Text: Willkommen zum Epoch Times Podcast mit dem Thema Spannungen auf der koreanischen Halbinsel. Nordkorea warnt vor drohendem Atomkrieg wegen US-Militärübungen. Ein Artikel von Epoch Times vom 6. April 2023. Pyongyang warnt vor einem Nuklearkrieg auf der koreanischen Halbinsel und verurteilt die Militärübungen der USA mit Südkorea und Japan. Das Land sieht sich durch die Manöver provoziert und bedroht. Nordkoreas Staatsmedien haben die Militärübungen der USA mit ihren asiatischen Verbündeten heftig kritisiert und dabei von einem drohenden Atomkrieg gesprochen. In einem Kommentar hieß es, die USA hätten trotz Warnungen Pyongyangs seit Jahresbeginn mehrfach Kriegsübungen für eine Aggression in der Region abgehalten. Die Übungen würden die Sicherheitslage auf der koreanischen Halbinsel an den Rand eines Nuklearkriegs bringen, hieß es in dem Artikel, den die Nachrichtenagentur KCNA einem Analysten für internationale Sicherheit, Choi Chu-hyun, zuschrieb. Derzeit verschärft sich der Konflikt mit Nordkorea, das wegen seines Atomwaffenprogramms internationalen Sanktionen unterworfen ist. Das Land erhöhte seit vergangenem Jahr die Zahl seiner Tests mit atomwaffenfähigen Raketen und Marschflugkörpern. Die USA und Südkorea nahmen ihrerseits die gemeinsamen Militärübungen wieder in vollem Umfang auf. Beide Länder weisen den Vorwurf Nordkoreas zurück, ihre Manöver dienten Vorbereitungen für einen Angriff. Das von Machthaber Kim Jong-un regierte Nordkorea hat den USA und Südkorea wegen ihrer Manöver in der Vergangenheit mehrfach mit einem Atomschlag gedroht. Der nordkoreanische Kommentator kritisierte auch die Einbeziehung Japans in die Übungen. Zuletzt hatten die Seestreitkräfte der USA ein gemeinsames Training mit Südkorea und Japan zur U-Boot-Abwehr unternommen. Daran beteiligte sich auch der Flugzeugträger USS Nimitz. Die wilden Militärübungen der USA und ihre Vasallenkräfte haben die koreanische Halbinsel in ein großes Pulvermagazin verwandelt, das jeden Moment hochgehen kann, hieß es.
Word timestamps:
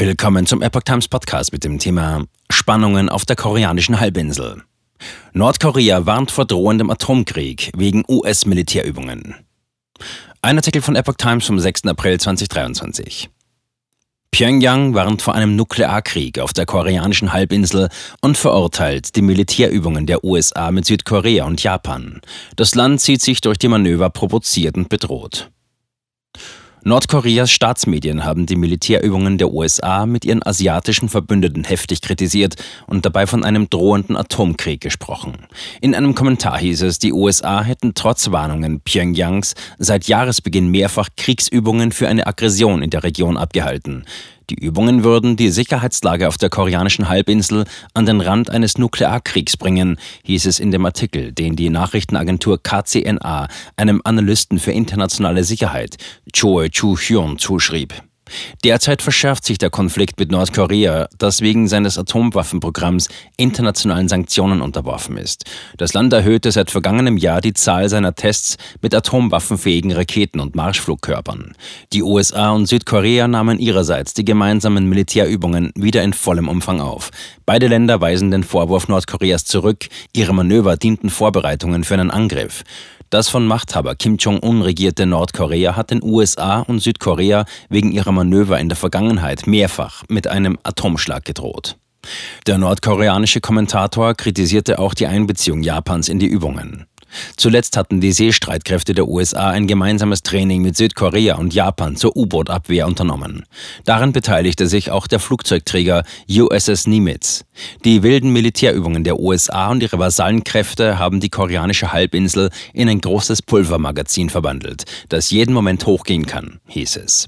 Willkommen 0.00 0.46
zum 0.46 0.62
Epoch 0.62 0.80
Times 0.80 1.08
Podcast 1.08 1.52
mit 1.52 1.62
dem 1.62 1.78
Thema 1.78 2.24
Spannungen 2.50 3.10
auf 3.10 3.26
der 3.26 3.36
koreanischen 3.36 4.00
Halbinsel. 4.00 4.62
Nordkorea 5.34 6.06
warnt 6.06 6.30
vor 6.30 6.46
drohendem 6.46 6.88
Atomkrieg 6.88 7.70
wegen 7.76 8.02
US-Militärübungen. 8.08 9.34
Ein 10.40 10.56
Artikel 10.56 10.80
von 10.80 10.96
Epoch 10.96 11.16
Times 11.18 11.44
vom 11.44 11.60
6. 11.60 11.84
April 11.84 12.18
2023. 12.18 13.28
Pyongyang 14.30 14.94
warnt 14.94 15.20
vor 15.20 15.34
einem 15.34 15.54
Nuklearkrieg 15.54 16.38
auf 16.38 16.54
der 16.54 16.64
koreanischen 16.64 17.34
Halbinsel 17.34 17.90
und 18.22 18.38
verurteilt 18.38 19.16
die 19.16 19.22
Militärübungen 19.22 20.06
der 20.06 20.24
USA 20.24 20.70
mit 20.70 20.86
Südkorea 20.86 21.44
und 21.44 21.62
Japan. 21.62 22.22
Das 22.56 22.74
Land 22.74 23.02
sieht 23.02 23.20
sich 23.20 23.42
durch 23.42 23.58
die 23.58 23.68
Manöver 23.68 24.08
provoziert 24.08 24.78
und 24.78 24.88
bedroht. 24.88 25.50
Nordkoreas 26.82 27.50
Staatsmedien 27.50 28.24
haben 28.24 28.46
die 28.46 28.56
Militärübungen 28.56 29.36
der 29.36 29.52
USA 29.52 30.06
mit 30.06 30.24
ihren 30.24 30.42
asiatischen 30.42 31.10
Verbündeten 31.10 31.64
heftig 31.64 32.00
kritisiert 32.00 32.56
und 32.86 33.04
dabei 33.04 33.26
von 33.26 33.44
einem 33.44 33.68
drohenden 33.68 34.16
Atomkrieg 34.16 34.80
gesprochen. 34.80 35.46
In 35.82 35.94
einem 35.94 36.14
Kommentar 36.14 36.58
hieß 36.58 36.82
es, 36.82 36.98
die 36.98 37.12
USA 37.12 37.62
hätten 37.62 37.92
trotz 37.94 38.30
Warnungen 38.30 38.80
Pyongyangs 38.80 39.54
seit 39.78 40.08
Jahresbeginn 40.08 40.70
mehrfach 40.70 41.10
Kriegsübungen 41.18 41.92
für 41.92 42.08
eine 42.08 42.26
Aggression 42.26 42.82
in 42.82 42.88
der 42.88 43.02
Region 43.02 43.36
abgehalten. 43.36 44.06
Die 44.50 44.56
Übungen 44.56 45.04
würden 45.04 45.36
die 45.36 45.50
Sicherheitslage 45.50 46.26
auf 46.26 46.36
der 46.36 46.50
koreanischen 46.50 47.08
Halbinsel 47.08 47.66
an 47.94 48.04
den 48.04 48.20
Rand 48.20 48.50
eines 48.50 48.78
Nuklearkriegs 48.78 49.56
bringen, 49.56 49.96
hieß 50.24 50.46
es 50.46 50.58
in 50.58 50.72
dem 50.72 50.84
Artikel, 50.84 51.30
den 51.30 51.54
die 51.54 51.70
Nachrichtenagentur 51.70 52.60
KCNA 52.60 53.46
einem 53.76 54.00
Analysten 54.02 54.58
für 54.58 54.72
internationale 54.72 55.44
Sicherheit, 55.44 55.98
Choi 56.32 56.68
Chu-hyun, 56.68 57.38
zuschrieb. 57.38 57.94
Derzeit 58.64 59.02
verschärft 59.02 59.44
sich 59.44 59.58
der 59.58 59.70
Konflikt 59.70 60.18
mit 60.18 60.30
Nordkorea, 60.30 61.08
das 61.18 61.40
wegen 61.40 61.68
seines 61.68 61.98
Atomwaffenprogramms 61.98 63.08
internationalen 63.36 64.08
Sanktionen 64.08 64.60
unterworfen 64.60 65.16
ist. 65.16 65.44
Das 65.76 65.94
Land 65.94 66.12
erhöhte 66.12 66.52
seit 66.52 66.70
vergangenem 66.70 67.16
Jahr 67.16 67.40
die 67.40 67.54
Zahl 67.54 67.88
seiner 67.88 68.14
Tests 68.14 68.56
mit 68.82 68.94
atomwaffenfähigen 68.94 69.92
Raketen 69.92 70.40
und 70.40 70.54
Marschflugkörpern. 70.54 71.54
Die 71.92 72.02
USA 72.02 72.50
und 72.50 72.66
Südkorea 72.66 73.28
nahmen 73.28 73.58
ihrerseits 73.58 74.14
die 74.14 74.24
gemeinsamen 74.24 74.88
Militärübungen 74.88 75.72
wieder 75.74 76.02
in 76.02 76.12
vollem 76.12 76.48
Umfang 76.48 76.80
auf. 76.80 77.10
Beide 77.46 77.66
Länder 77.66 78.00
weisen 78.00 78.30
den 78.30 78.44
Vorwurf 78.44 78.88
Nordkoreas 78.88 79.44
zurück, 79.44 79.88
ihre 80.12 80.34
Manöver 80.34 80.76
dienten 80.76 81.10
Vorbereitungen 81.10 81.84
für 81.84 81.94
einen 81.94 82.10
Angriff. 82.10 82.64
Das 83.10 83.28
von 83.28 83.44
Machthaber 83.44 83.96
Kim 83.96 84.18
Jong-un 84.18 84.62
regierte 84.62 85.04
Nordkorea 85.04 85.74
hat 85.74 85.90
den 85.90 86.00
USA 86.00 86.60
und 86.60 86.78
Südkorea 86.78 87.44
wegen 87.68 87.90
ihrer 87.90 88.12
Manöver 88.20 88.60
in 88.60 88.68
der 88.68 88.76
Vergangenheit 88.76 89.46
mehrfach 89.46 90.04
mit 90.10 90.26
einem 90.26 90.58
Atomschlag 90.62 91.24
gedroht. 91.24 91.78
Der 92.46 92.58
nordkoreanische 92.58 93.40
Kommentator 93.40 94.12
kritisierte 94.14 94.78
auch 94.78 94.92
die 94.92 95.06
Einbeziehung 95.06 95.62
Japans 95.62 96.10
in 96.10 96.18
die 96.18 96.26
Übungen. 96.26 96.84
Zuletzt 97.38 97.78
hatten 97.78 98.02
die 98.02 98.12
Seestreitkräfte 98.12 98.92
der 98.92 99.08
USA 99.08 99.48
ein 99.48 99.66
gemeinsames 99.66 100.22
Training 100.22 100.60
mit 100.60 100.76
Südkorea 100.76 101.36
und 101.36 101.54
Japan 101.54 101.96
zur 101.96 102.14
U-Boot-Abwehr 102.14 102.86
unternommen. 102.86 103.46
Daran 103.86 104.12
beteiligte 104.12 104.66
sich 104.66 104.90
auch 104.90 105.06
der 105.06 105.18
Flugzeugträger 105.18 106.04
USS 106.28 106.86
Nimitz. 106.86 107.46
Die 107.86 108.02
wilden 108.02 108.34
Militärübungen 108.34 109.02
der 109.02 109.18
USA 109.18 109.70
und 109.70 109.82
ihre 109.82 109.98
Vasallenkräfte 109.98 110.98
haben 110.98 111.20
die 111.20 111.30
koreanische 111.30 111.92
Halbinsel 111.92 112.50
in 112.74 112.88
ein 112.88 113.00
großes 113.00 113.42
Pulvermagazin 113.42 114.28
verwandelt, 114.28 114.84
das 115.08 115.30
jeden 115.30 115.54
Moment 115.54 115.86
hochgehen 115.86 116.26
kann, 116.26 116.60
hieß 116.68 116.96
es. 116.96 117.26